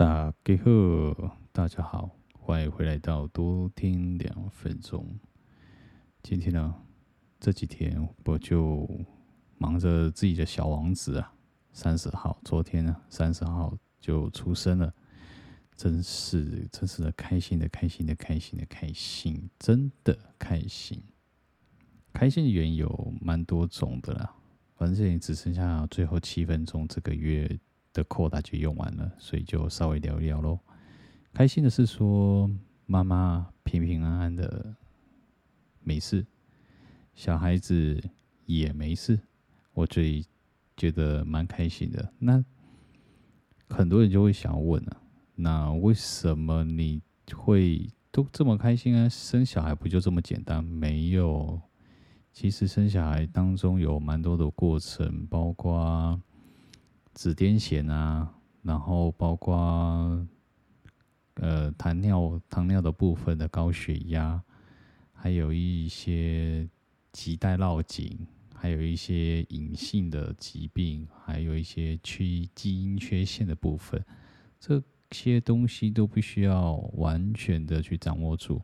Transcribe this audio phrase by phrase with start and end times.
[0.00, 5.06] 大家好，大家好，欢迎回来到多听两分钟。
[6.22, 6.74] 今天呢，
[7.38, 8.88] 这几天我就
[9.58, 11.34] 忙着自己的小王子啊，
[11.74, 14.90] 三十号，昨天呢，三十号就出生了，
[15.76, 20.98] 真是真是的开心的开心的开心的开心，真的开心。
[22.14, 24.34] 开心的原因有蛮多种的啦，
[24.76, 27.60] 反正也只剩下最后七分钟，这个月
[27.92, 30.58] 的扣打就用完了，所以就稍微聊一聊喽。
[31.32, 32.50] 开心的是说，
[32.86, 34.74] 妈妈平平安安的
[35.82, 36.26] 没事，
[37.14, 38.00] 小孩子
[38.46, 39.18] 也没事，
[39.72, 40.24] 我最
[40.76, 42.12] 觉得蛮开心的。
[42.18, 42.44] 那
[43.68, 44.96] 很多人就会想问啊，
[45.34, 47.00] 那为什么你
[47.32, 49.08] 会都这么开心啊？
[49.08, 50.62] 生小孩不就这么简单？
[50.62, 51.60] 没有，
[52.32, 56.20] 其实生小孩当中有蛮多的过程，包括。
[57.20, 59.54] 子癫痫啊，然后包括
[61.34, 64.42] 呃糖尿糖尿的部分的高血压，
[65.12, 66.66] 还有一些
[67.12, 74.02] 脐带绕颈，还有一些隐性的疾病，还有一些缺基因缺陷的部分，
[74.58, 78.62] 这些东西都必须要完全的去掌握住，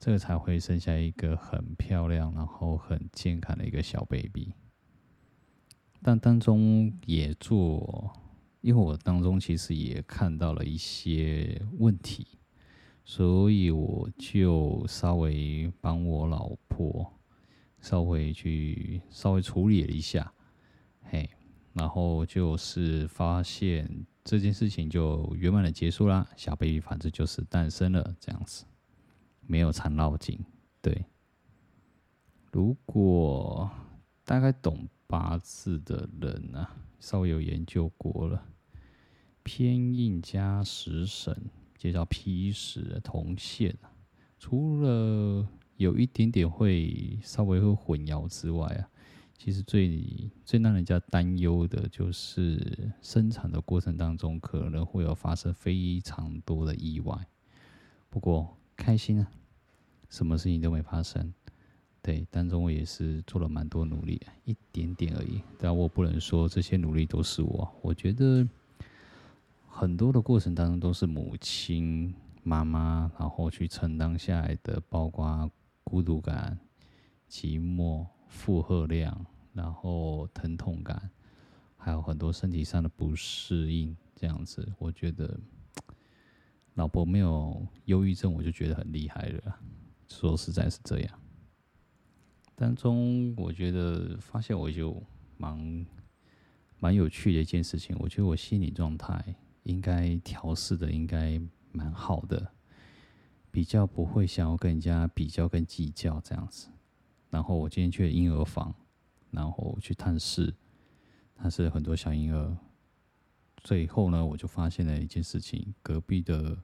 [0.00, 4.54] 这个才会生下一个很漂亮，然后很健康的一个小 baby。
[6.04, 8.12] 但当中也做，
[8.60, 12.26] 因为我当中其实也看到了一些问题，
[13.04, 17.12] 所以我就稍微帮我老婆
[17.80, 20.34] 稍微去稍微处理了一下，
[21.02, 21.30] 嘿，
[21.72, 28.64] 然后就是发现这件事情就圆满的结束啦，小 baby 反正就是诞生了这样子，
[29.46, 30.36] 没有缠绕紧，
[30.80, 31.04] 对，
[32.50, 33.70] 如果
[34.24, 34.88] 大概懂。
[35.12, 38.42] 八字的人、啊，稍微有研究过了，
[39.42, 41.36] 偏印加食神，
[41.76, 43.76] 就叫批时同线。
[44.38, 45.46] 除了
[45.76, 48.88] 有一点点会稍微会混淆之外啊，
[49.36, 57.14] 其实最最让人家担忧的就是生产的过程当中可能会有发生非常多的意外。
[58.08, 59.30] 不过开心啊，
[60.08, 61.34] 什么事情都没发生。
[62.02, 65.40] 对，当中我也是做了蛮多努力，一点点而已。
[65.56, 67.72] 但我不能说这些努力都是我。
[67.80, 68.44] 我觉得
[69.68, 75.48] 很多的过程当中都是母亲、妈妈，然后去承担下来的，包括
[75.84, 76.58] 孤独感、
[77.30, 81.08] 寂寞、负荷量，然后疼痛感，
[81.76, 84.68] 还有很多身体上的不适应，这样子。
[84.76, 85.38] 我觉得
[86.74, 89.56] 老婆没有忧郁症，我就觉得很厉害了。
[90.08, 91.21] 说实在是这样。
[92.62, 95.02] 当中，我觉得发现我就
[95.36, 95.84] 蛮
[96.78, 97.96] 蛮有趣的一件事情。
[97.98, 99.34] 我觉得我心理状态
[99.64, 102.52] 应该调试的应该蛮好的，
[103.50, 106.68] 比较不会想要跟人家比较跟计较这样子。
[107.30, 108.72] 然后我今天去了婴儿房，
[109.32, 110.54] 然后去探视，
[111.34, 112.56] 探视很多小婴儿。
[113.64, 116.56] 最后呢，我就发现了一件事情：隔壁的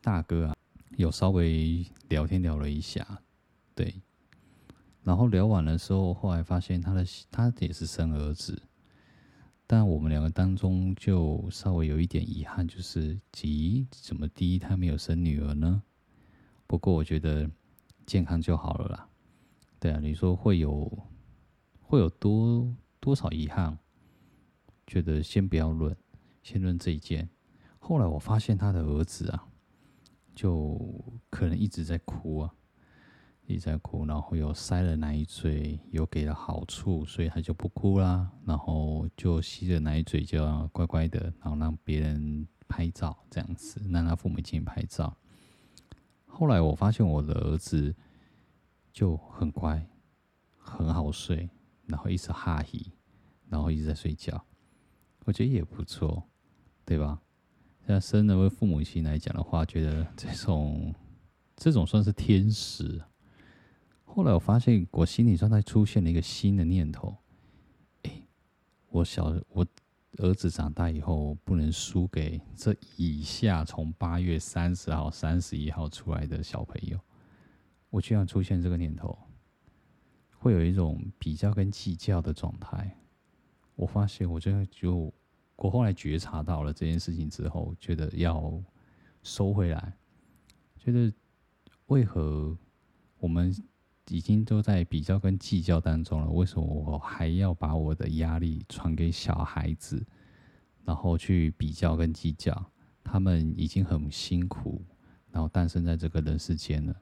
[0.00, 0.56] 大哥啊，
[0.96, 3.22] 有稍微聊天聊了一下，
[3.74, 4.00] 对。
[5.02, 8.62] 然后聊完的时候，后来发现他的他也是生儿子，
[9.66, 15.82] 但我们两个当中就稍微有一点遗憾，就是咦，怎么第一胎没有生女儿呢？
[16.66, 17.50] 不过我觉得
[18.06, 19.08] 健康就好了啦。
[19.78, 21.06] 对啊，你说会有
[21.80, 23.78] 会有多多少遗憾？
[24.86, 25.96] 觉得先不要论，
[26.42, 27.28] 先论这一件。
[27.78, 29.48] 后来我发现他的儿子啊，
[30.34, 30.78] 就
[31.30, 32.54] 可能一直在哭啊。
[33.50, 38.30] 一直在哭，然后又塞了奶嘴，又给了好处，所以他就不哭啦。
[38.46, 45.16] 然后就吸着奶嘴，就要乖乖的，然后让别人拍照，这样子让他父母亲拍照。
[46.26, 47.94] 后来我发现我的儿子
[48.92, 49.84] 就很乖，
[50.56, 51.50] 很好睡，
[51.86, 52.92] 然后一直哈气，
[53.48, 54.44] 然后一直在睡觉。
[55.24, 56.22] 我觉得也不错，
[56.84, 57.20] 对吧？
[57.88, 60.94] 像生了为父母亲来讲的话，觉得这种
[61.56, 63.02] 这种算是天使。
[64.12, 67.16] 后来我发现，我心理状态出现了一个新的念头：
[68.02, 68.10] 哎，
[68.88, 69.64] 我小我
[70.18, 76.98] 儿子长大以后，不能输给这以下从八月三十号、三十一号出来的小朋友。
[77.88, 79.16] 我居然出现这个念头，
[80.38, 82.98] 会有一种比较跟计较的状态。
[83.76, 85.14] 我发现，我真的就
[85.54, 88.60] 我后来觉察到了这件事情之后，觉得要
[89.22, 89.96] 收回来，
[90.76, 91.12] 觉得
[91.86, 92.58] 为何
[93.18, 93.54] 我们。
[94.10, 100.04] 已经都在比较跟计较当中了，为什么我还要把我的压力传给小孩子，
[100.84, 102.70] 然后去比较跟计较？
[103.04, 104.84] 他们已经很辛苦，
[105.30, 106.94] 然后诞生在这个人世间了，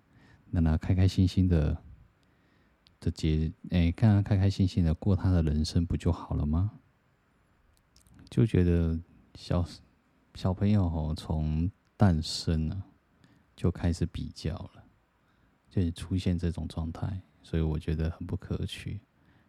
[0.51, 1.77] 那他开开心心的
[3.01, 6.71] 的节，哎，看他开开心心的过他的人生，不就好了吗？
[8.31, 8.99] 就觉得
[9.35, 9.65] 小
[10.35, 12.83] 小朋友吼，从诞生了
[13.57, 14.85] 就开始比较了，
[15.93, 19.01] 出现这种状态，所以我觉得很不可取，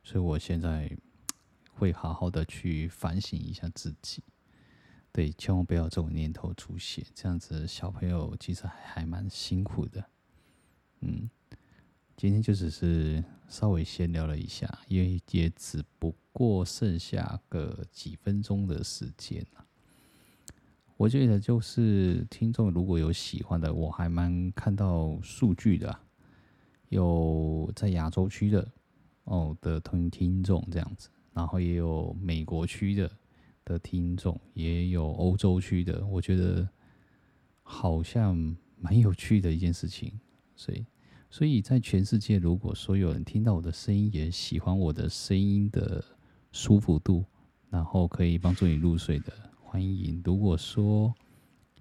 [0.04, 0.90] 所以我现在
[1.74, 4.24] 会好好的去反省一下自己。
[5.12, 7.04] 对，千万不要这种念头出现。
[7.16, 10.06] 这样子，小朋友其实还还蛮辛苦的。
[11.02, 11.30] 嗯，
[12.16, 19.66] 今天就只是稍微闲聊了一下，因为也只不过剩下个几分钟的时间了。
[20.96, 26.00] 我觉得就是听众如果有喜欢的，我还蛮看到数据的，
[26.90, 28.68] 有在亚洲区的
[29.24, 33.10] 哦的听听众这样子，然后也有美国区的。
[33.66, 36.68] 的听众也有欧洲区的，我觉得
[37.62, 38.36] 好像
[38.80, 40.20] 蛮有趣的一件事情。
[40.56, 40.84] 所以，
[41.30, 46.04] 所以在全世界，如果说有人听到我的声音，也喜欢我的声音的
[46.52, 47.24] 舒服度，
[47.70, 49.32] 然后可以帮助你入睡的，
[49.62, 50.20] 欢迎。
[50.26, 51.14] 如果说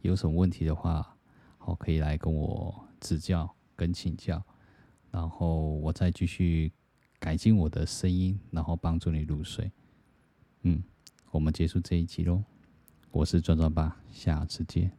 [0.02, 1.16] 有什么问题的话，
[1.56, 4.44] 好，可以来跟我指教跟请教，
[5.10, 6.72] 然后我再继续
[7.19, 9.70] 改进我的声音，然后帮助你入睡。
[10.62, 10.82] 嗯。
[11.31, 12.43] 我们结束这一集喽，
[13.10, 14.98] 我是壮壮爸，下次见。